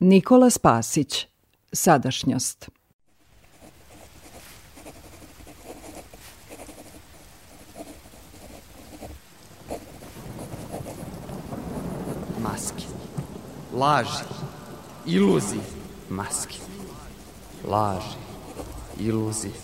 [0.00, 1.26] Nikola Spasić
[1.72, 2.70] Sadašnjost
[12.42, 12.84] Maske.
[13.74, 14.24] Laži.
[15.06, 15.62] Iluzije.
[16.08, 16.58] Maske.
[17.64, 18.16] Laži.
[19.00, 19.54] Iluzije.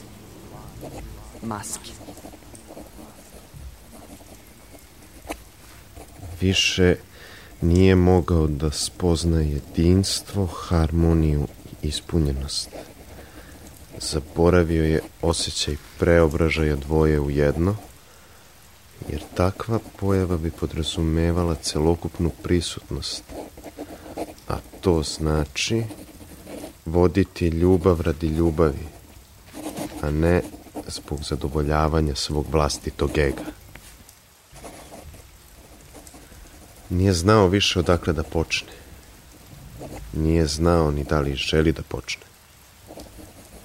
[1.43, 1.91] Maske.
[6.41, 6.97] Više
[7.65, 11.47] nije mogao da spozna jedinstvo, harmoniju
[11.83, 12.69] i ispunjenost.
[14.01, 17.77] Zaboravio je osjećaj preobražaja dvoje u jedno,
[19.09, 23.23] jer takva pojava bi podrazumevala celokupnu prisutnost.
[24.49, 25.83] A to znači
[26.87, 28.87] voditi ljubav radi ljubavi,
[30.03, 30.43] a ne
[30.87, 33.64] zbog zadovoljavanja svog vlastitog ega.
[36.91, 38.73] Nije znao više odakle da počne.
[40.13, 42.23] Nije znao ni da li želi da počne,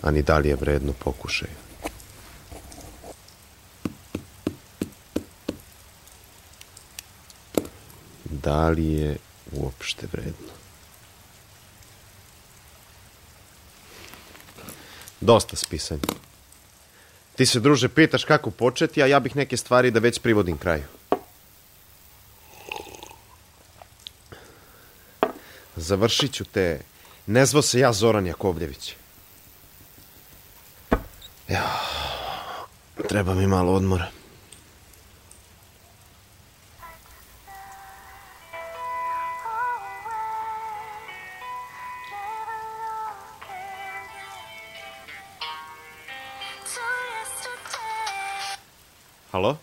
[0.02, 1.52] a ni da li je vredno pokušaja.
[8.24, 9.18] Da li je
[9.52, 10.48] uopšte vredno?
[15.22, 16.02] Dosta spisanja.
[17.36, 20.99] Ti se, druže, pitaš kako početi, a ja bih neke stvari da već privodim kraju.
[25.90, 26.82] Završit ću te.
[27.26, 28.96] Ne zvo se ja Zoran Jakovljević.
[31.48, 31.80] Ja,
[33.08, 34.08] treba mi malo odmora.
[49.32, 49.58] Halo?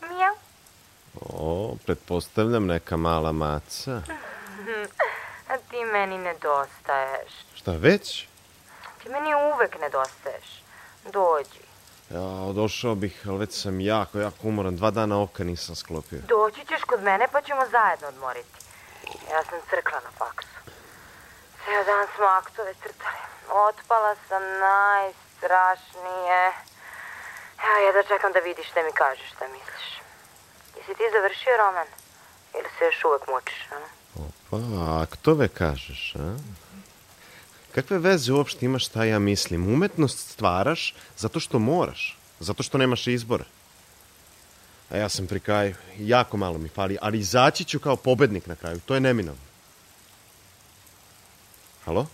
[0.00, 0.34] Mijau.
[1.20, 4.02] O, pretpostavljam neka mala maca.
[5.92, 7.32] Meni nedostaješ.
[7.54, 8.26] Šta već?
[9.02, 10.62] Ti meni uvek nedostaješ.
[11.04, 11.60] Dođi.
[12.10, 14.76] Ja, došao bih, ali već sam jako, jako umoran.
[14.76, 16.18] Dva dana oka nisam sklopio.
[16.28, 18.58] Doći ćeš kod mene pa ćemo zajedno odmoriti.
[19.32, 20.58] Ja sam crkla na faksu.
[21.64, 23.22] Ceo dan smo aktove crtali.
[23.68, 26.52] Otpala sam najstrašnije.
[27.66, 30.00] Evo ja da čekam da vidiš šta mi kažeš, šta misliš.
[30.76, 31.86] Jesi ti završio roman?
[32.54, 33.99] Ili se još uvek mučiš, a?
[34.50, 34.56] Pa,
[35.02, 36.36] aktove kažeš, a?
[37.74, 39.72] Kakve veze uopšte imaš šta ja mislim?
[39.72, 43.44] Umetnost stvaraš zato što moraš, zato što nemaš izbora.
[44.90, 48.56] A ja sam pri kraju, jako malo mi fali, ali izaći ću kao pobednik na
[48.56, 49.42] kraju, to je neminovno.
[51.84, 52.06] Halo?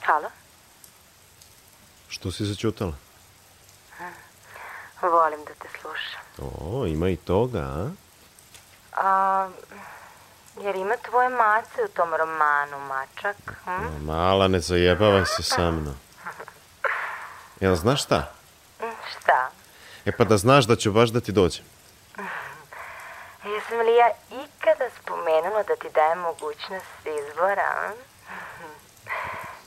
[0.00, 0.30] Halo?
[2.08, 2.96] Što si začutala?
[5.02, 6.22] Volim da te slušam.
[6.38, 7.90] O, ima i toga, a?
[8.92, 9.48] A,
[10.60, 13.36] jer ima tvoje mace u tom romanu, Mačak?
[13.64, 14.06] Hm?
[14.06, 15.94] Mala, ne zajebavaj se sa mnom.
[17.60, 18.32] Jel znaš šta?
[19.10, 19.50] Šta?
[20.04, 21.64] E pa da znaš da ću baš da ti dođem.
[23.52, 27.92] Jesam li ja ikada spomenula da ti dajem mogućnost izbora?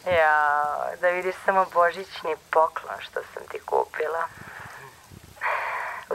[0.19, 0.65] ja,
[1.01, 4.27] da vidiš samo božićni poklon što sam ti kupila.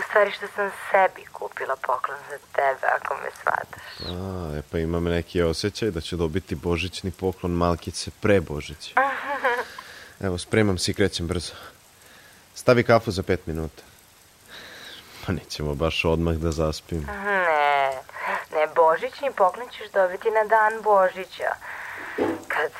[0.00, 3.82] U stvari što sam sebi kupila poklon za tebe, ako me shvataš.
[4.08, 8.94] A, e pa imam neki osjećaj da ću dobiti božićni poklon malkice pre Božića.
[10.26, 11.52] Evo, spremam se i krećem brzo.
[12.54, 13.82] Stavi kafu za pet minuta.
[15.26, 17.06] Pa nećemo baš odmah da zaspim.
[17.06, 17.90] Ne,
[18.52, 21.50] ne, božićni poklon ćeš dobiti na dan Božića.
[22.48, 22.70] Kad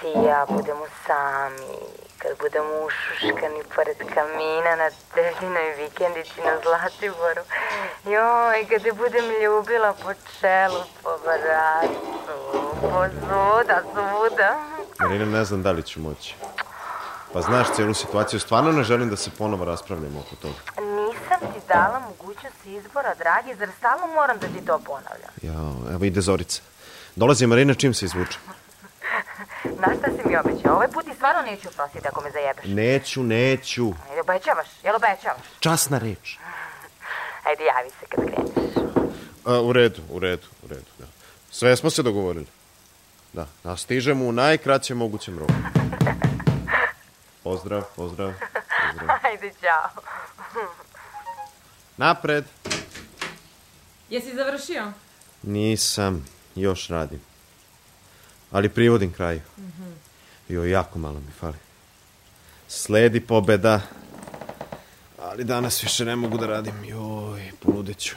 [0.00, 1.76] ti i ja budemo sami,
[2.22, 7.42] kad budemo ušuškani pored kamina na dežinoj vikendici na Zlatiboru.
[8.04, 10.10] Joj, kad te budem ljubila po
[10.40, 12.00] čelu, po vratu,
[12.80, 14.50] po svuda, svuda.
[15.00, 16.34] Marina, ne znam da li ću moći.
[17.32, 20.60] Pa znaš celu situaciju, stvarno ne želim da se ponovo raspravljamo oko toga.
[20.96, 25.32] Nisam ti dala mogućnost izbora, dragi, zar stalno moram da ti to ponavljam?
[25.42, 26.62] Jao, evo ide Zorica.
[27.16, 28.38] Dolazi Marina čim se izvuče.
[29.76, 30.74] Znaš šta si mi obećao?
[30.74, 32.64] Ovaj put ti stvarno neću oprostiti ako me zajebeš.
[32.64, 33.92] Neću, neću.
[34.10, 34.68] Jel obećavaš?
[34.82, 35.42] Jel obećavaš?
[35.60, 36.36] Časna reč.
[37.44, 38.74] Ajde, javi se kad kreneš.
[39.44, 41.06] A, u redu, u redu, u redu, da.
[41.50, 42.46] Sve smo se dogovorili.
[43.32, 45.52] Da, da stižemo u najkraćem mogućem roku.
[47.44, 48.32] Pozdrav, pozdrav,
[48.90, 49.18] pozdrav.
[49.22, 50.02] Ajde, čao.
[51.96, 52.44] Napred.
[54.10, 54.92] Jesi završio?
[55.42, 57.29] Nisam, još radim.
[58.52, 59.40] Ali privodim kraju.
[60.48, 61.56] Jo, jako malo mi fali.
[62.68, 63.80] Sledi pobeda.
[65.22, 66.84] Ali danas više ne mogu da radim.
[66.84, 68.16] Joj, poludeću.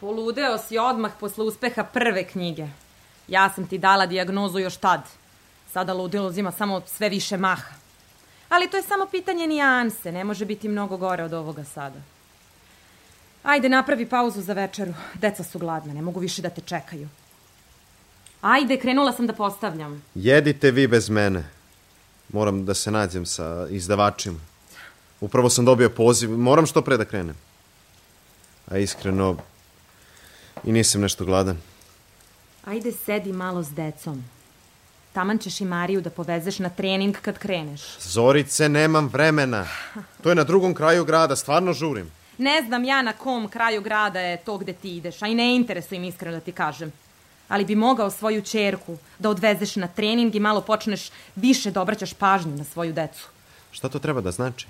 [0.00, 2.66] Poludeo si odmah posle uspeha prve knjige.
[3.28, 5.00] Ja sam ti dala dijagnozu još tad.
[5.72, 7.74] Sada ludilo uzima samo sve više maha.
[8.48, 11.98] Ali to je samo pitanje nijanse, ne može biti mnogo gore od ovoga sada.
[13.42, 14.94] Ajde, napravi pauzu za večeru.
[15.14, 17.08] Deca su gladna, ne mogu više da te čekaju.
[18.46, 20.02] Ajde, krenula sam da postavljam.
[20.14, 21.44] Jedite vi bez mene.
[22.32, 24.38] Moram da se nađem sa izdavačima.
[25.20, 27.36] Upravo sam dobio poziv, moram što pre da krenem.
[28.70, 29.36] A iskreno,
[30.64, 31.58] i nisam nešto gladan.
[32.64, 34.24] Ajde, sedi malo s decom.
[35.12, 37.80] Taman ćeš i Mariju da povezeš na trening kad kreneš.
[38.00, 39.66] Zorice, nemam vremena.
[40.22, 42.10] To je na drugom kraju grada, stvarno žurim.
[42.38, 45.56] Ne znam ja na kom kraju grada je to gde ti ideš, a i ne
[45.56, 46.92] interesujem iskreno da ti kažem.
[47.48, 52.12] Ali bi mogao svoju čerku da odvezeš na trening i malo počneš više da obraćaš
[52.12, 53.28] pažnju na svoju decu.
[53.70, 54.66] Šta to treba da znači?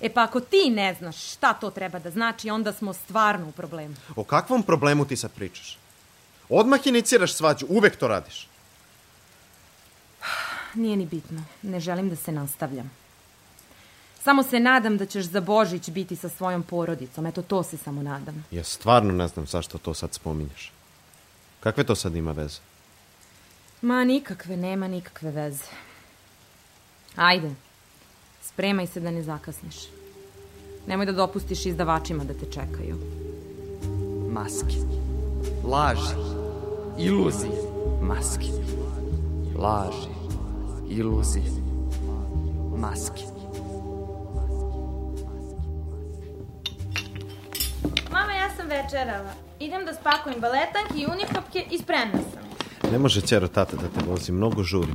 [0.00, 3.52] E pa ako ti ne znaš šta to treba da znači, onda smo stvarno u
[3.52, 3.94] problemu.
[4.16, 5.78] O kakvom problemu ti sad pričaš?
[6.48, 8.48] Odmah iniciraš svađu, uvek to radiš.
[10.74, 11.44] Nije ni bitno.
[11.62, 12.90] Ne želim da se nastavljam.
[14.22, 17.26] Samo se nadam da ćeš za Božić biti sa svojom porodicom.
[17.26, 18.44] Eto, to se samo nadam.
[18.50, 20.72] Ja stvarno ne znam zašto to sad spominješ.
[21.62, 22.58] Kakve to sad ima veze?
[23.82, 25.64] Ma, nikakve, nema nikakve veze.
[27.16, 27.54] Ajde,
[28.42, 29.76] spremaj se da ne zakasniš.
[30.86, 32.98] Nemoj da dopustiš izdavačima da te čekaju.
[34.32, 34.76] Maske.
[35.64, 36.16] Laži.
[36.98, 37.62] Iluzije.
[38.02, 38.48] Maske.
[39.56, 40.12] Laži.
[40.90, 41.50] Iluzije.
[42.76, 43.41] Maske.
[48.72, 49.32] Večerala.
[49.60, 52.42] Idem da spakujem baletanke i unikopke i spremna sam.
[52.92, 54.92] Ne može ćero tata da te vozi, mnogo žuri.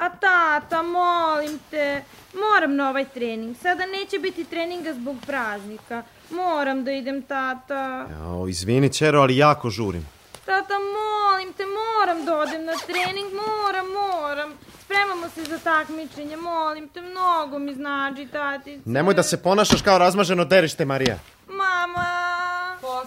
[0.00, 2.02] A tata, molim te,
[2.34, 3.56] moram na ovaj trening.
[3.56, 6.02] Sada neće biti treninga zbog praznika.
[6.30, 8.06] Moram da idem, tata.
[8.10, 10.08] Jao, izvini ćero, ali jako žurim.
[10.44, 14.52] Tata, molim te, moram da odem na trening, moram, moram.
[14.84, 18.82] Spremamo se za takmičenje, molim te, mnogo mi znači, tatice.
[18.84, 21.18] Nemoj da se ponašaš kao razmaženo derište, Marija.
[21.48, 22.23] Mama!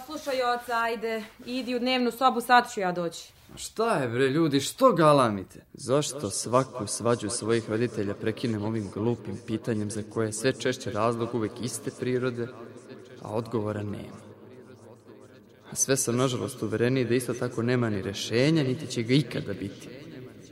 [0.06, 1.22] Poslušaj, oca, ajde.
[1.46, 3.32] Idi u dnevnu sobu, sad ću ja doći.
[3.56, 5.64] Šta je bre ljudi, što galamite?
[5.74, 11.34] Zašto svaku svađu svojih roditelja prekinem ovim glupim pitanjem za koje je sve češće razlog
[11.34, 12.48] uvek iste prirode,
[13.22, 14.18] a odgovora nema?
[15.72, 19.52] A sve sam nažalost uvereniji da isto tako nema ni rešenja, niti će ga ikada
[19.52, 19.88] biti.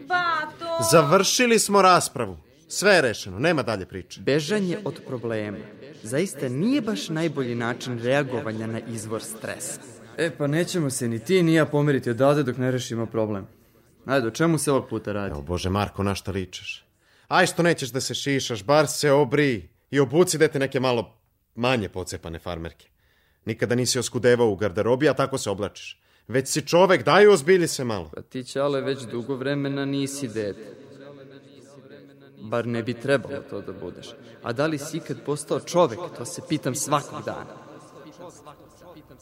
[0.00, 0.84] Bato!
[0.90, 2.45] Završili smo raspravu.
[2.68, 4.20] Sve je rešeno, nema dalje priče.
[4.20, 5.58] Bežanje od problema
[6.02, 9.80] zaista nije baš najbolji način reagovanja na izvor stresa.
[10.16, 13.46] E pa nećemo se ni ti ni ja pomeriti odavde dok ne rešimo problem.
[14.04, 15.30] Ajde, o čemu se ovog puta radi?
[15.30, 16.86] Evo, Bože, Marko, na šta ličeš?
[17.28, 21.18] Aj što nećeš da se šišaš, bar se obri i obuci dete neke malo
[21.54, 22.88] manje pocepane farmerke.
[23.44, 26.00] Nikada nisi oskudevao u garderobi, a tako se oblačiš.
[26.28, 28.10] Već si čovek, daj ozbilji se malo.
[28.14, 30.85] Pa ti, Ćale, već dugo vremena nisi dete.
[32.50, 34.14] Bar ne bi trebalo to da budeš.
[34.42, 37.54] A da li si ikad postao čovek, to se pitam svakog dana.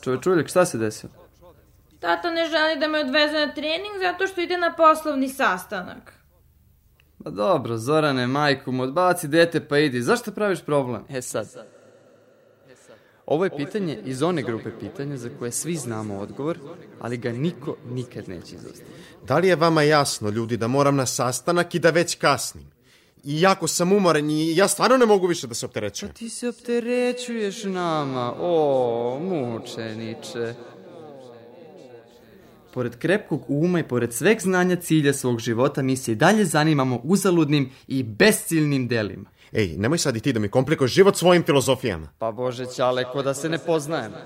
[0.01, 1.13] Čovečuljak, šta se desilo?
[2.01, 6.13] Tata ne želi da me odveze na trening zato što ide na poslovni sastanak.
[7.25, 10.03] Pa dobro, Zorane, majku mu, odbaci dete pa idi.
[10.03, 11.05] Zašto praviš problem?
[11.09, 11.67] E sad,
[13.27, 16.59] Ovo je pitanje iz one grupe pitanja za koje svi znamo odgovor,
[17.01, 18.93] ali ga niko nikad neće izostaviti.
[19.27, 22.65] Da li je vama jasno, ljudi, da moram na sastanak i da već kasnim?
[23.25, 26.15] I jako sam umoran i ja stvarno ne mogu više da se opterećujem.
[26.15, 30.55] Ti se opterećuješ nama, o, mučeniče.
[32.75, 37.01] Pored krepkog uma i pored sveg znanja cilja svog života, mi se i dalje zanimamo
[37.05, 39.31] uzaludnim i besciljnim delima.
[39.53, 42.09] Ej, nemoj sad i ti da mi komplikuješ život svojim filozofijama.
[42.19, 44.17] Pa bože, Ćale, ko da se ne poznajemo.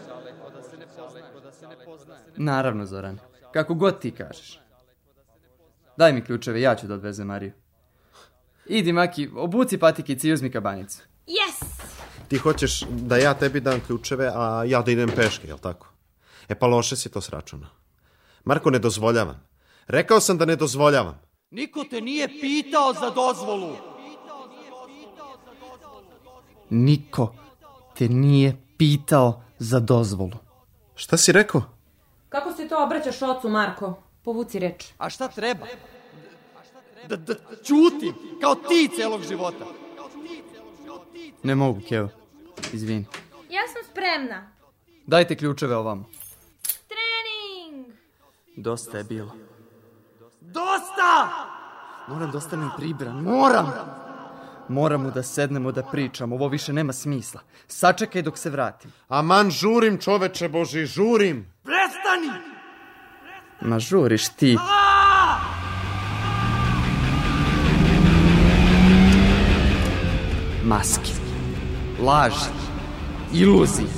[2.37, 3.19] Naravno, Zoran,
[3.52, 4.61] kako god ti kažeš.
[5.97, 7.52] Daj mi ključeve, ja ću da odvezem Mariju.
[8.69, 10.99] Idi, Maki, obuci patikice i uzmi kabanicu.
[11.27, 11.65] Yes!
[12.29, 15.87] Ti hoćeš da ja tebi dam ključeve, a ja da idem peške, jel tako?
[16.49, 17.67] E pa loše si to sračuna.
[18.45, 19.47] Marko, ne dozvoljavam.
[19.87, 21.21] Rekao sam da ne dozvoljavam.
[21.51, 23.77] Niko te nije pitao za dozvolu.
[26.71, 27.35] Niko
[27.97, 30.37] te nije pitao za dozvolu.
[30.95, 31.63] Šta si rekao?
[32.29, 34.03] Kako se to obraćaš ocu, Marko?
[34.23, 34.85] Povuci reč.
[34.99, 35.67] A šta treba?
[37.09, 37.35] Da, da
[37.65, 39.65] ćutim, kao ti celog života.
[41.43, 42.09] Ne mogu, Keo.
[42.73, 43.07] Izvini.
[43.50, 44.50] Ja sam spremna.
[45.07, 46.05] Dajte ključeve ovamo.
[46.88, 47.87] Trening!
[48.57, 49.35] Dosta je bilo.
[50.41, 51.29] Dosta!
[52.09, 53.73] Moram da ostanem pribran, moram!
[54.69, 57.41] Moramo da sednemo da pričamo, ovo više nema smisla.
[57.67, 58.93] Sačekaj dok se vratim.
[59.09, 61.53] Aman, žurim, čoveče Boži, žurim.
[61.62, 62.31] Prestani!
[63.61, 64.57] Ma žuriš ti.
[64.61, 64.98] A!
[70.69, 71.13] Maske.
[72.01, 72.51] Laži.
[73.33, 73.89] Iluzije.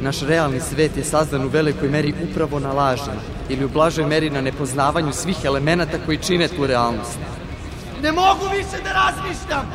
[0.00, 4.30] Naš realni svet je sazdan u velikoj meri upravo na lažima ili u blažoj meri
[4.30, 7.18] na nepoznavanju svih elemenata koji čine tu realnost.
[8.02, 9.66] Ne mogu više da razmišljam!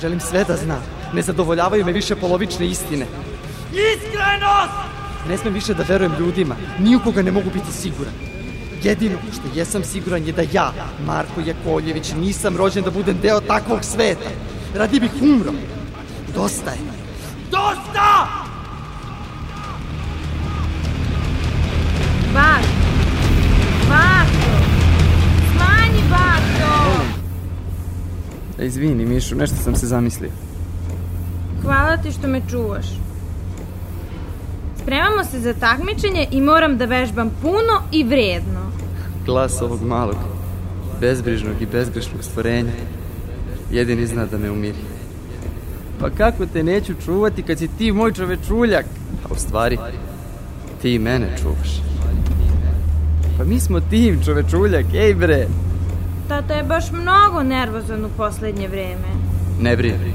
[0.00, 0.82] Želim sve da znam.
[1.14, 3.06] Ne zadovoljavaju me više polovične istine.
[3.72, 4.78] Iskrenost!
[5.28, 6.56] Ne smem više da verujem ljudima.
[6.78, 8.14] Ni u koga ne mogu biti siguran.
[8.82, 10.72] Jedino što jesam siguran je da ja,
[11.06, 14.30] Marko Jakovljević, nisam rođen da budem deo takvog sveta.
[14.74, 15.52] Radi bih umro.
[16.34, 16.78] Dosta je.
[17.50, 18.26] Dosta!
[22.34, 22.68] Bato!
[23.88, 24.50] Bato!
[25.52, 27.02] Smanji, Bato!
[28.58, 30.30] E, Izvini, Mišu, nešto sam se zamislio.
[31.62, 32.86] Hvala ti što me čuvaš.
[34.82, 38.70] Spremamo se za takmičenje i moram da vežbam puno i vredno.
[39.26, 40.16] Glas ovog malog,
[41.00, 42.72] bezbrižnog i bezgrešnog stvorenja,
[43.70, 44.78] jedini zna da me umiri.
[46.00, 48.84] Pa kako te neću čuvati kad si ti moj čovečuljak?
[49.24, 49.78] A u stvari,
[50.82, 51.82] ti i mene čuvaš.
[53.38, 55.46] Pa mi smo tim, čovečuljak, ej bre!
[56.28, 59.08] Tata je baš mnogo nervozan u poslednje vreme.
[59.60, 60.12] Ne brini.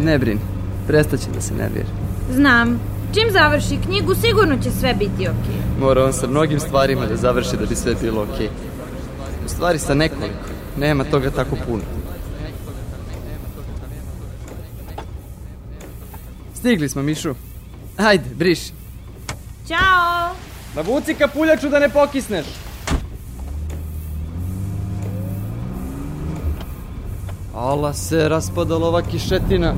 [0.00, 0.40] Ne brini.
[0.86, 1.86] Prestaće da se nervira.
[2.34, 2.80] Znam,
[3.14, 5.60] čim završi knjigu sigurno će sve biti okej.
[5.80, 8.48] Mora on sa mnogim stvarima da završi da bi sve bilo okej.
[9.46, 10.48] U stvari sa nekoliko.
[10.78, 11.82] Nema toga tako puno.
[16.58, 17.34] Stigli smo, Mišu.
[17.96, 18.72] Ajde, briši.
[19.68, 20.34] Ćao!
[20.76, 22.46] Navuci kapuljaču da ne pokisneš.
[27.54, 29.74] Ala se raspadala ova kišetina.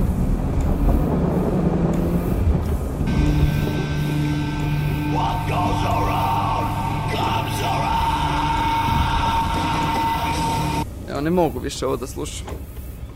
[11.09, 12.47] Ja ne mogu više ovo da slušam.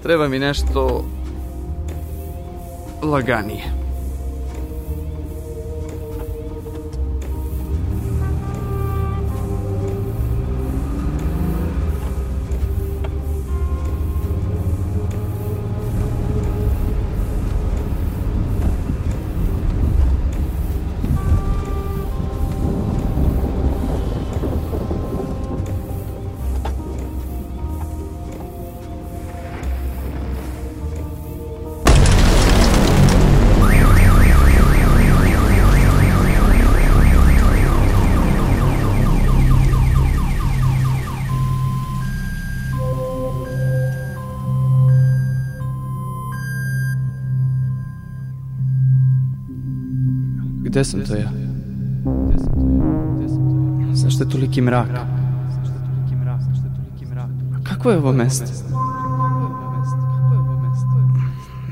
[0.03, 1.05] Treba mi nešto
[3.05, 3.84] Lagani.
[50.85, 51.31] Sam to ja?
[53.93, 54.89] Zašto je toliki mrak?
[57.55, 58.45] A kako je ovo mesto?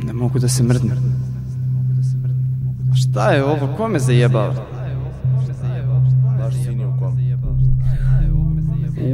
[0.07, 0.99] Ne mogu da se mrdnem.
[2.93, 3.69] A Šta je ovo?
[3.77, 4.55] Ko me zajebava?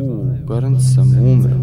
[0.02, 1.56] Uuu, garant sam umro.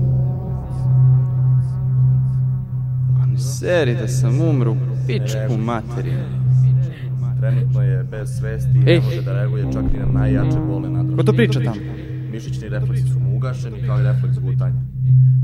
[3.21, 4.75] A ne seri da sam umro u
[5.07, 6.44] pičku materiju.
[7.45, 8.99] Trenutno je bez svesti i Ej.
[8.99, 11.15] ne može da reaguje čak i na najjače bole nadrže.
[11.17, 11.75] Ko to priča tamo?
[12.31, 14.81] Mišićni refleksi su mu ugašeni kao i refleks gutanja,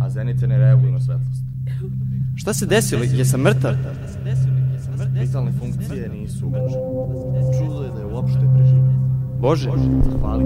[0.02, 1.44] a zenice ne reaguju na svetlost.
[2.36, 3.04] Šta se desilo?
[3.04, 3.76] Jesam mrtav?
[5.20, 6.82] Vitalne funkcije nisu ugrožene.
[7.60, 8.94] Čudo je da je uopšte preživeo.
[9.40, 9.70] Bože,
[10.06, 10.44] Zahvali.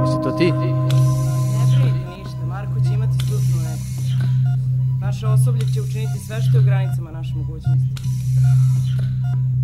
[0.00, 0.44] jesi to ti?
[0.44, 0.68] Ne
[1.82, 3.18] brini ništa, Marko će imati.
[5.00, 7.88] Naše osoblje će učiniti sve što je u granicama naše mogućnosti.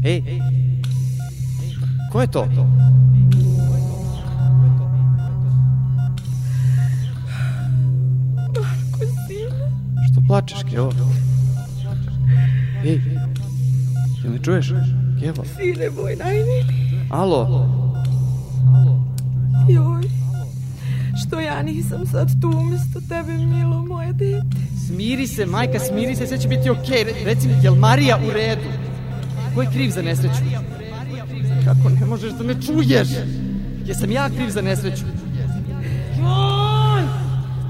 [0.04, 0.22] Ej,
[2.14, 2.46] ko je to?
[10.12, 10.92] Što plačeš, Kevo?
[12.84, 13.00] Ej,
[14.24, 14.68] jel me čuješ?
[15.20, 15.44] Kevo?
[15.56, 16.74] Sine moj najmili,
[17.10, 17.68] Alo?
[19.68, 20.02] joj.
[21.26, 24.56] Što ja nisam sad tu umjesto tebe, milo moje dete.
[24.86, 27.04] Smiri se, majka, smiri se, sve će biti okej.
[27.04, 28.68] Re- Reci mi, jel Marija u redu?
[29.54, 30.42] Ko je kriv za nesreću?
[31.76, 33.08] Kako ne možeš da me čuješ?
[33.86, 35.04] Jesam ja kriv za nesreću?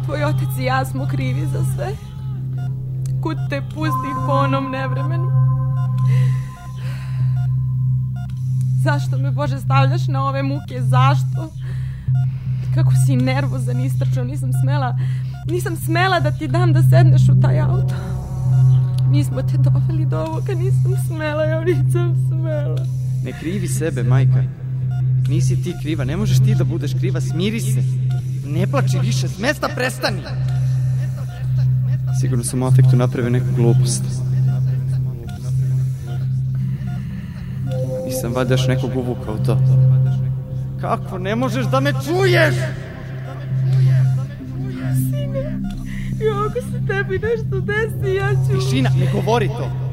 [0.04, 1.87] Tvoj otac i ja smo krivi za sve.
[3.23, 5.30] Kud te pustih po onom nevremenu?
[8.84, 10.82] Zašto me, Bože, stavljaš na ove muke?
[10.82, 11.50] Zašto?
[12.75, 14.99] Kako si nervozan, istrčao, nisam smela,
[15.50, 17.94] nisam smela da ti dam da sedneš u taj auto.
[19.11, 23.03] Mi smo te doveli do ovoga, nisam smela, ja nisam smela.
[23.25, 24.45] Ne krivi sebe, majka.
[25.28, 27.83] Nisi ti kriva, ne možeš ti da budeš kriva, smiri se.
[28.47, 30.23] Ne plači više, s mesta prestani.
[32.21, 34.02] Sigurno sam u afektu napravio neku glupost.
[38.07, 39.59] Nisam vadaš nekog nekog uvukao to.
[40.81, 42.54] Kako, ne možeš da me čuješ?
[44.95, 45.61] Sine,
[46.47, 48.61] ako se tebi nešto desi, ja ću...
[48.61, 49.84] Tišina, ne govori to!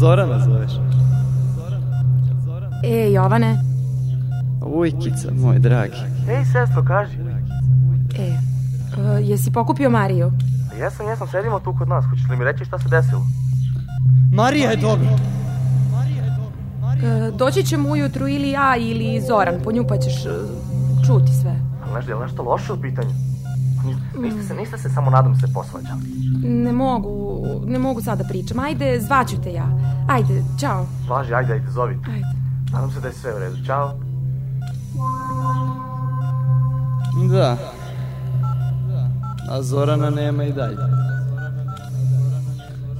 [0.00, 0.72] Zorana zoveš?
[2.84, 3.58] E, Jovane,
[4.62, 5.96] Ujkica, moj dragi.
[6.28, 7.16] Ej, sestro, kaži.
[8.18, 10.32] e, e, jesi pokupio Mariju?
[10.78, 12.04] Jesam, jesam, sedimo tu kod nas.
[12.04, 13.20] Hoćeš li mi reći šta se desilo?
[14.32, 15.08] Marija je dobra.
[17.02, 20.28] E, doći ćemo ujutru ili ja ili Zoran, po nju pa ćeš e,
[21.06, 21.54] čuti sve.
[21.84, 23.10] Ali nešto, je li nešto loše u pitanju?
[24.18, 26.00] Niste se, niste se samo nadam se posvađali.
[26.42, 28.58] Ne mogu, ne mogu sada pričam.
[28.58, 29.68] Ajde, zvaću te ja.
[30.08, 30.86] Ajde, čao.
[31.08, 31.98] Važi, ajde, ajde, zovi.
[32.08, 32.26] Ajde.
[32.72, 33.56] Nadam se da je sve u redu.
[33.66, 33.94] Ćao.
[37.30, 37.56] Da.
[39.50, 40.76] A Zorana nema i dalje.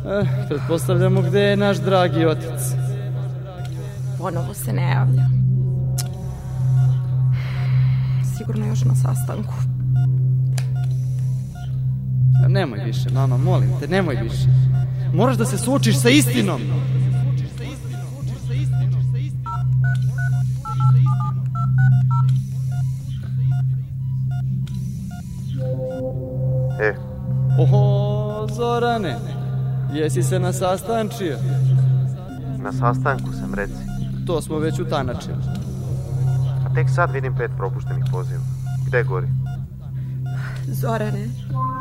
[0.06, 2.60] Eh, pretpostavljamo gde je naš dragi otac.
[4.18, 5.26] Ponovo se ne javlja.
[8.36, 9.54] Sigurno još na sastanku.
[12.50, 14.46] Nemoj više, mama, molim te, nemoj više.
[15.14, 16.60] Moraš da se suočiš sa istinom.
[26.80, 26.94] E,
[27.58, 29.16] Oho, Zorane,
[29.92, 31.36] jesi se na sastančio?
[32.62, 33.84] na sastanku sam, reci.
[34.26, 35.36] To smo već utanačili.
[36.66, 38.42] A tek sad vidim pet propuštenih poziva.
[38.86, 39.26] Gde gori?
[40.72, 41.28] Zorane,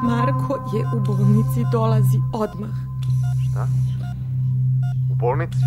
[0.03, 2.69] Marko je u bolnici, dolazi odmah.
[3.49, 3.67] Šta?
[5.11, 5.57] U bolnici?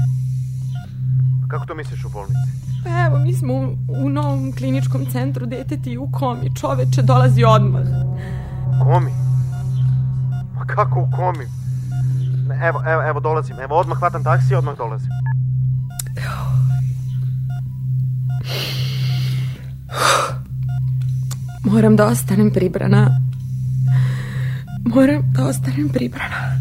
[1.44, 2.52] A Kako to misliš u bolnici?
[2.84, 6.56] Pa evo, mi smo u, u novom kliničkom centru deteti u komi.
[6.56, 7.82] Čoveče dolazi odmah.
[8.82, 9.12] Komi?
[10.54, 11.46] Ma kako u komi?
[12.62, 13.56] Evo, evo, evo dolazim.
[13.60, 15.10] Evo, odmah hvatam taksi i odmah dolazim.
[21.72, 23.20] Moram da ostanem pribrana.
[24.84, 26.60] Moram da ostanem pribrana.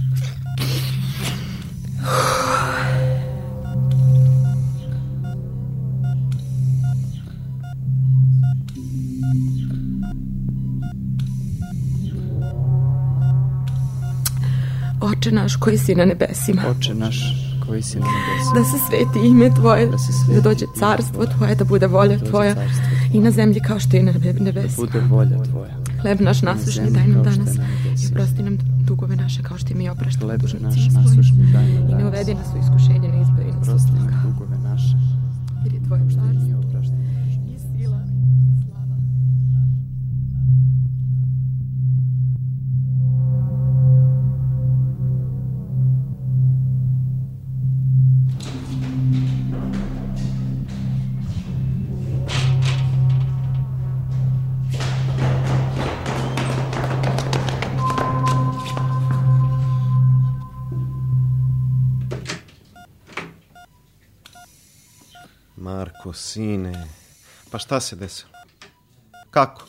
[15.01, 17.15] Oče naš koji si na nebesima, Oče naš,
[17.67, 18.53] koji si na nebesima.
[18.55, 22.17] da se sveti ime Tvoje, Da se sveti da dođe carstvo Tvoje, da bude volja
[22.17, 24.87] dođe Tvoja carstvo i na zemlji kao što je na nebe- nebesima.
[24.87, 25.75] Bude volja tvoja.
[26.01, 27.63] Hleb naš nasušni daj nam danas na
[27.95, 31.55] i oprosti nam dugove naše kao što i mi opraštamo dužnicima svojim.
[31.89, 34.13] I ne uvedi nas u iskušenje, ne izbavi nas od zloga.
[66.21, 66.87] Sine,
[67.51, 68.31] pa šta se desilo?
[69.31, 69.65] Kako?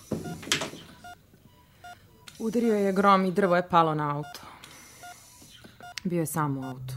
[2.38, 4.40] Udario je grom i drvo je palo na auto.
[6.04, 6.94] Bio je sam u autu.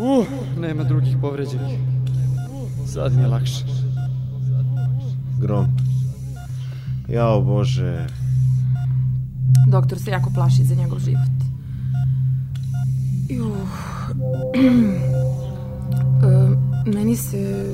[0.00, 0.26] Uh,
[0.58, 1.78] nema drugih povređenih.
[2.92, 3.64] Sad mi je lakše.
[5.40, 5.66] Grom.
[7.08, 8.06] Jao Bože,
[9.68, 11.38] Doktor se jako plaši za njegov život.
[13.28, 13.68] Juh.
[16.18, 16.30] E,
[16.90, 17.72] meni se...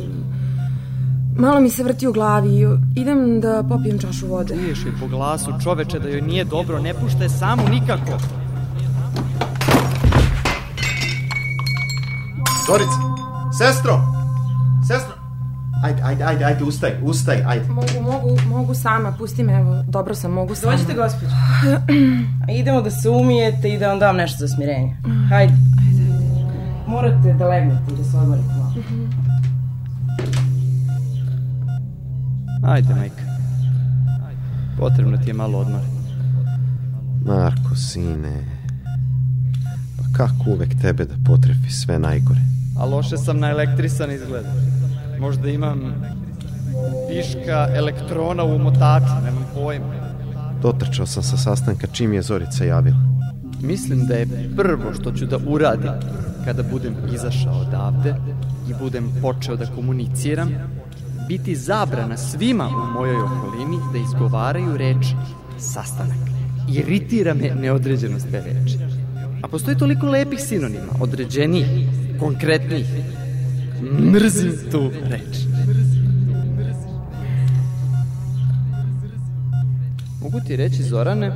[1.37, 2.79] Malo mi se vrti u glavi.
[2.97, 4.55] Idem da popijem čašu vode.
[4.55, 8.19] Čuješ je po glasu čoveče da joj nije dobro, ne pušta je samu nikako.
[12.67, 12.99] Zorica!
[13.59, 14.01] Sestro!
[14.89, 15.15] Sestro!
[15.85, 17.69] Ajde, ajde, ajde, ajde, ustaj, ustaj, ajde.
[17.69, 19.13] Mogu, mogu, mogu sama.
[19.13, 19.85] Pusti me, evo.
[19.89, 20.73] Dobro sam, mogu sama.
[20.73, 21.33] Dođite, gospođo.
[22.61, 24.97] Idemo da se umijete i da vam dam nešto za smirenje.
[25.29, 25.53] Hajde.
[26.87, 28.73] Morate da legnete i da se odmorite malo.
[32.67, 33.23] Ajde, majka.
[34.79, 35.85] Potrebno ti je malo odmora.
[37.27, 38.45] Marko, sine,
[39.97, 42.41] pa kako uvek tebe da potrefi sve najgore?
[42.79, 44.45] A loše sam na elektrisan izgled.
[45.19, 45.95] Možda imam
[47.11, 49.95] viška elektrona u motaču, nemam pojma.
[50.63, 52.97] Dotrčao sam sa sastanka čim je Zorica javila.
[53.61, 55.91] Mislim da je prvo što ću da uradim
[56.45, 58.15] kada budem izašao odavde
[58.69, 60.49] i budem počeo da komuniciram,
[61.29, 65.07] biti zabrana svima u mojoj okolini da izgovaraju reč
[65.59, 66.19] sastanak.
[66.69, 68.79] Iritira me neodređenost te reči.
[69.43, 71.67] A postoji toliko lepih sinonima, određenih,
[72.21, 72.87] konkretnih.
[74.01, 75.39] Mrzim tu reč.
[80.23, 81.33] Mogu ti reći, Zorane,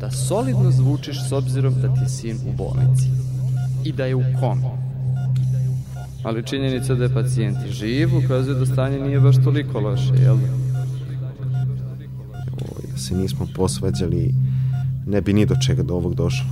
[0.00, 3.08] da solidno zvučiš s obzirom da ti je sin u bolnici
[3.84, 4.62] i da je u komi.
[6.22, 10.46] Ali činjenica da je pacijent živ ukazuje da stanje nije baš toliko loše, jel da?
[12.92, 14.34] Da se nismo posvađali,
[15.06, 16.46] ne bi ni do čega do ovog došlo.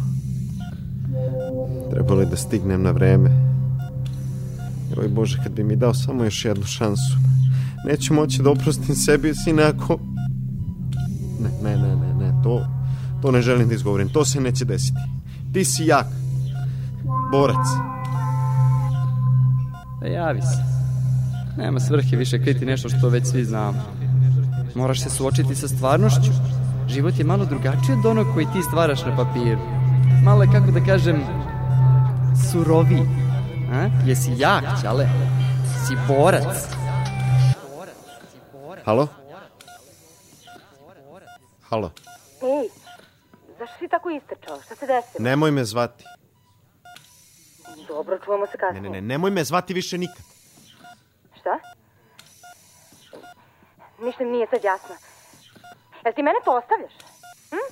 [1.90, 3.30] Trebalo je da stignem na vreme.
[4.96, 7.18] Oj Bože, kad bi mi dao samo još jednu šansu.
[7.86, 9.98] Neću moći da oprostim sebi, sine, ako...
[11.40, 12.66] Ne, ne, ne, ne, ne, to,
[13.22, 14.08] to ne želim da izgovorim.
[14.08, 14.98] To se neće desiti.
[15.52, 16.06] Ti si jak.
[17.32, 17.97] Borac.
[20.00, 20.64] Da javi se.
[21.56, 23.82] Nema svrhe više kriti nešto što već svi znamo.
[24.74, 26.32] Moraš se suočiti sa stvarnošću.
[26.88, 29.60] Život je malo drugačiji od onog koji ti stvaraš na papiru.
[30.24, 31.22] Malo je, kako da kažem,
[32.52, 33.02] suroviji.
[33.72, 33.88] A?
[34.06, 35.08] Jesi jak, ćale.
[35.86, 36.78] Si borac.
[38.84, 39.08] Halo?
[41.68, 41.90] Halo?
[42.42, 42.68] Ej,
[43.58, 44.60] zašto si tako istrčao?
[44.64, 45.24] Šta se desilo?
[45.24, 46.04] Nemoj me zvati.
[47.88, 48.82] Dobro, čuvamo se Ne, kasnije.
[48.82, 50.24] ne, ne, nemoj me zvati više nikad.
[51.40, 51.58] Šta?
[54.00, 54.94] Ništa mi nije sad jasno.
[56.04, 56.92] Jel ti mene to ostavljaš?
[57.50, 57.66] Hm?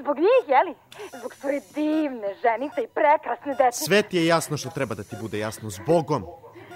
[0.00, 0.74] Zbog njih, jeli?
[1.20, 3.84] Zbog svoje divne ženice i prekrasne dece.
[3.84, 5.70] Sve ti je jasno što treba da ti bude jasno.
[5.70, 6.22] Zbogom.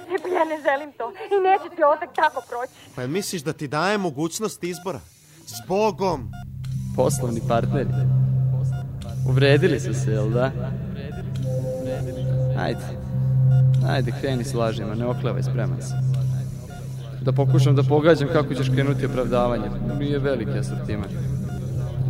[0.08, 1.10] E, pa ja ne želim to.
[1.10, 2.72] I neće ti ovo tek tako proći.
[2.94, 5.00] Pa jel misliš da ti daje mogućnost izbora?
[5.46, 6.30] Zbogom.
[6.96, 7.88] Poslovni partneri.
[9.28, 10.50] Uvredili su se, jel da?
[12.58, 12.80] Ajde.
[13.88, 15.98] Ajde, kreni s lažima, ne oklevaj, spreman sam.
[17.22, 19.64] Da pokušam da pogađam kako ćeš krenuti opravdavanje.
[19.98, 21.08] Nije veliki asortiman.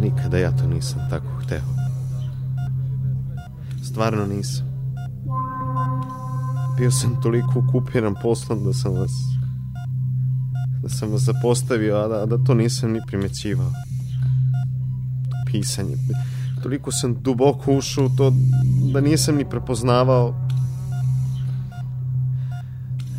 [0.00, 1.62] Nikada ja to nisam tako hteo.
[3.84, 4.66] Stvarno nisam.
[6.78, 9.10] Bio sam toliko okupiran poslom da sam vas
[10.82, 13.70] da sam vas zapostavio, a da, a da to nisam ni primećivao.
[15.30, 15.96] To pisanje.
[16.62, 18.32] Toliko sam duboko ušao to
[18.92, 20.34] da nisam ni prepoznavao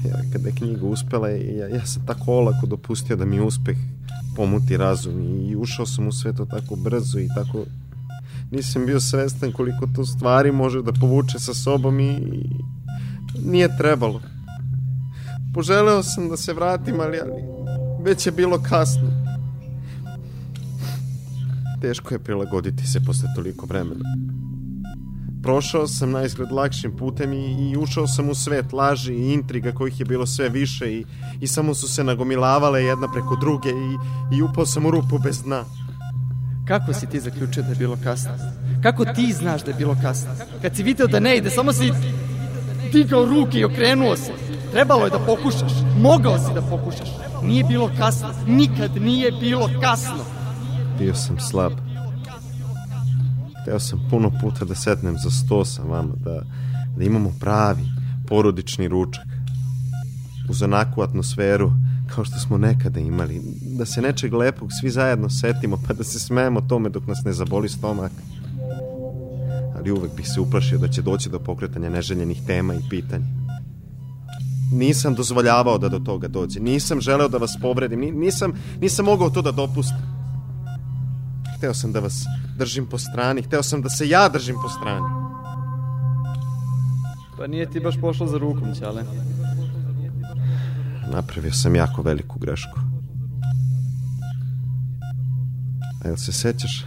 [0.06, 3.78] ja, kada je knjiga uspela ja, ja sam tako olako dopustio da mi uspeh
[4.36, 7.66] pomuti razum i, ušao sam u sve to tako brzo i tako
[8.52, 12.20] nisam bio svestan koliko to stvari može da povuče sa sobom i
[13.46, 14.22] nije trebalo.
[15.54, 17.42] Poželeo sam da se vratim, ali, ali
[18.04, 19.10] već je bilo kasno.
[21.84, 24.06] Teško je prilagoditi se posle toliko vremena.
[25.42, 29.72] Prošao sam na izgled lakšim putem i, i ušao sam u svet laži i intriga
[29.72, 31.06] kojih je bilo sve više i,
[31.42, 33.98] i samo su se nagomilavale jedna preko druge i,
[34.38, 35.64] i upao sam u rupu bez dna.
[36.68, 38.32] Kako si ti zaključio da je bilo kasno?
[38.84, 40.32] Kako ti znaš da je bilo kasno?
[40.62, 41.92] Kad si video da ne ide, samo si
[42.92, 44.32] digao ruke i okrenuo se.
[44.72, 45.74] Trebalo je da pokušaš.
[46.00, 47.10] Mogao si da pokušaš.
[47.44, 48.30] Nije bilo kasno.
[48.48, 50.43] Nikad nije bilo kasno.
[51.00, 51.72] Bio sam slab.
[53.62, 56.42] Hteo sam puno puta da sednem za sto sa vama, da,
[56.98, 57.84] da imamo pravi
[58.28, 59.26] porodični ručak.
[60.50, 61.72] Uz onakvu atmosferu
[62.16, 63.42] kao što smo nekada imali.
[63.78, 67.34] Da se nečeg lepog svi zajedno setimo, pa da se smejemo tome dok nas ne
[67.34, 68.12] zaboli stomak.
[69.76, 73.26] Ali uvek bih se uplašio da će doći do pokretanja neželjenih tema i pitanja.
[74.74, 76.60] Nisam dozvoljavao da do toga dođe.
[76.60, 78.00] Nisam želeo da vas povredim.
[78.00, 80.13] Ni- Nisam, nisam mogao to da dopustim.
[81.64, 82.26] Hteo sam da vas
[82.58, 83.42] držim po strani.
[83.42, 85.06] Hteo sam da se ja držim po strani.
[87.38, 89.04] Pa nije ti baš pošlo za rukom, Ćale.
[91.12, 92.80] Napravio sam jako veliku grešku.
[96.04, 96.86] A jel se sećaš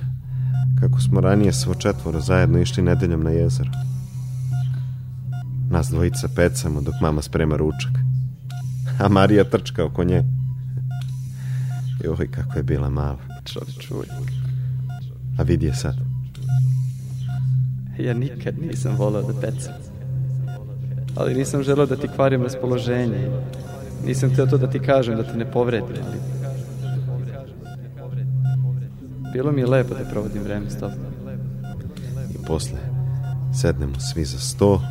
[0.81, 3.71] kako smo ranije svo četvoro zajedno išli nedeljom na jezero?
[5.71, 7.93] Nas dvojica pecamo dok mama sprema ručak.
[9.01, 10.25] A Marija trčka oko nje.
[12.05, 13.19] Joj, kako je bila mala.
[13.45, 14.36] Čovječ uvijek.
[15.39, 15.97] A vidi je sad.
[17.99, 19.73] Ja nikad nisam volao da pecam.
[21.17, 23.31] Ali nisam želeo da ti kvarim raspoloženje.
[24.07, 26.19] Nisam hteo to da ti kažem, da te ne povredim, ali...
[29.33, 30.99] Bilo mi je lepo da provodim vreme s tobom.
[32.31, 32.79] I posle
[33.55, 34.83] sednemo svi za sto,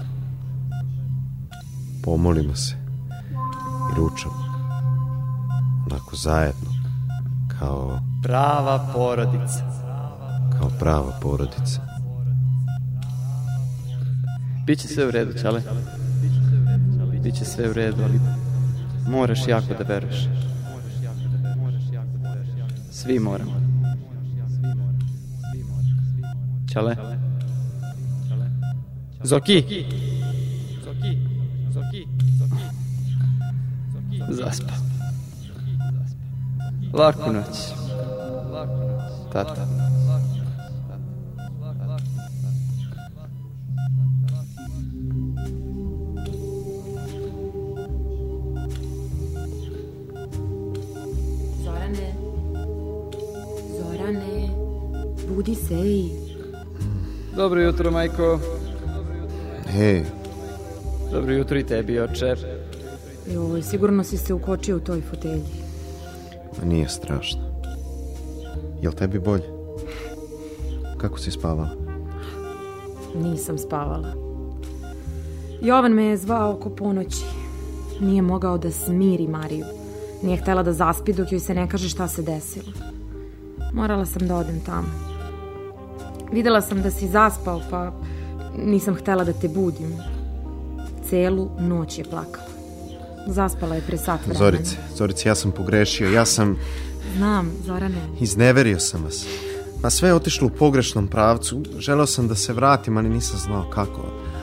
[2.03, 2.75] pomolimo se
[3.91, 4.45] i ručamo.
[5.85, 6.69] Onako zajedno,
[7.59, 9.84] kao, Prava porodica.
[10.65, 11.81] Kao prava porodica.
[14.65, 15.61] Biće sve u redu, Ćale.
[17.23, 18.19] Biće sve u redu, ali
[19.07, 20.27] moraš jako da veruješ.
[22.91, 23.51] Svi moramo.
[26.73, 26.95] Ćale.
[29.23, 29.85] Zoki!
[34.29, 34.73] Zaspa.
[36.93, 37.57] Laku noć.
[39.33, 39.84] Tata.
[55.45, 56.09] Budi se, ej.
[57.35, 58.39] Dobro jutro, majko.
[59.67, 60.03] Hej,
[61.11, 62.35] Dobro jutro i tebi, oče.
[63.33, 65.43] Joj, sigurno si se ukočio u toj fotelji.
[66.59, 67.41] ma nije strašno.
[68.81, 69.43] Jel tebi bolje?
[70.97, 71.69] Kako si spavala?
[73.15, 74.13] Nisam spavala.
[75.61, 77.25] Jovan me je zvao oko ponoći.
[78.01, 79.65] Nije mogao da smiri Mariju.
[80.23, 82.71] Nije htela da zaspi dok joj se ne kaže šta se desilo.
[83.73, 85.14] Morala sam da odem tamo.
[86.31, 87.91] Videla sam da si zaspao, pa
[88.57, 89.97] nisam htela da te budim.
[91.09, 92.47] Celu noć je plakala.
[93.27, 94.39] Zaspala je pre sat vremena.
[94.39, 96.57] Zorice, Zorice, ja sam pogrešio, ja sam...
[97.17, 98.01] Znam, Zorane.
[98.19, 99.25] Izneverio sam vas.
[99.83, 101.63] Ma sve je otišlo u pogrešnom pravcu.
[101.77, 104.01] Želeo sam da se vratim, ali nisam znao kako.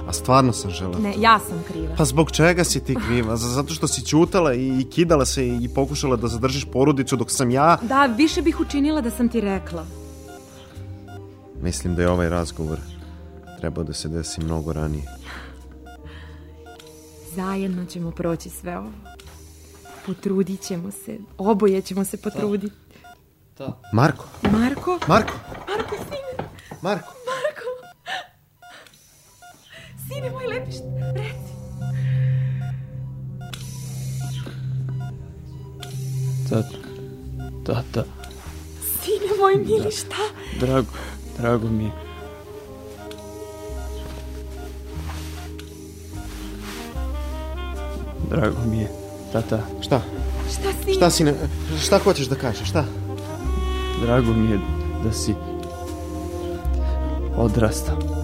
[0.08, 0.98] A stvarno sam želeo.
[0.98, 1.94] Ne, ja sam kriva.
[1.98, 3.36] Pa zbog čega si ti kriva?
[3.36, 7.50] Zato što si ćutala i, i kidala se i pokušala da zadržiš porodicu dok sam
[7.50, 7.78] ja...
[7.82, 9.86] Da, više bih učinila da sam ti rekla.
[11.62, 12.78] Mislim da je ovaj razgovor
[13.58, 15.04] trebao da se desi mnogo ranije.
[17.34, 18.90] Zajedno ćemo proći sve ovo.
[20.06, 21.18] Potrudit ćemo se.
[21.38, 22.76] Oboje ćemo se potruditi.
[23.92, 24.98] Marko, Marko?
[25.08, 25.32] Marko,
[25.68, 26.48] Marko, sine!
[26.82, 27.14] Marko.
[27.26, 27.68] Marko!
[30.08, 30.74] Sine moj lepiš,
[31.14, 31.52] reci.
[36.48, 36.78] Tata.
[37.66, 38.04] Tata.
[39.02, 40.16] Sine moj mili, šta?
[40.60, 40.92] Drago,
[41.38, 41.90] drago mi je.
[48.30, 48.88] Drago mi je.
[49.32, 50.00] Tata, Šta?
[50.52, 50.94] Šta sine?
[50.94, 51.34] Šta si ne...
[51.80, 52.68] Šta hoćeš da kažeš?
[52.68, 52.84] Šta?
[54.02, 54.58] drago mi je
[55.04, 55.34] da si
[57.36, 58.21] odrastao.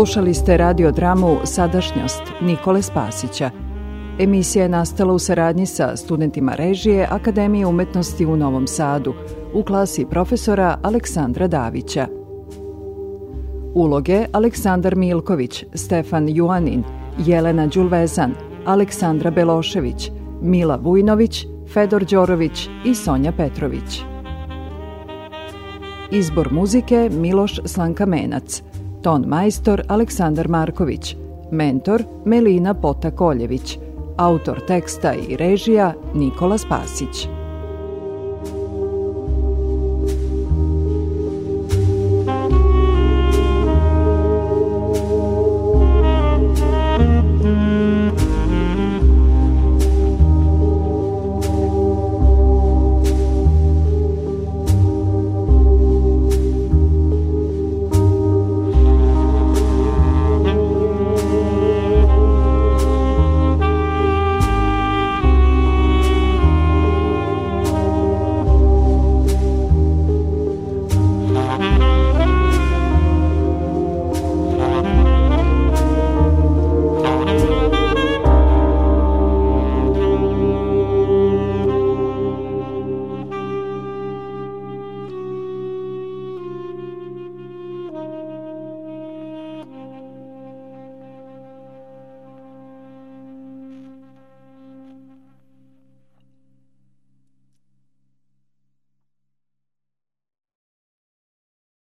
[0.00, 3.50] Slušali ste radiodramu Sadašnjost Nikole Spasića.
[4.18, 9.14] Emisija je nastala u saradnji sa studentima režije Akademije umetnosti u Novom Sadu
[9.54, 12.06] u klasi profesora Aleksandra Davića.
[13.74, 16.82] Uloge Aleksandar Milković, Stefan Juanin,
[17.26, 18.34] Jelena Đulvezan,
[18.66, 20.10] Aleksandra Belošević,
[20.42, 24.02] Mila Vujnović, Fedor Đorović i Sonja Petrović.
[26.10, 28.62] Izbor muzike Miloš Slankamenac,
[29.02, 31.16] ton majstor Aleksandar Marković,
[31.50, 33.78] mentor Melina Pota-Koljević,
[34.16, 37.39] autor teksta i režija Nikola Spasić.